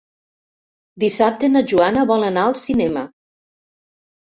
[1.03, 3.07] Dissabte na Joana vol anar al cinema.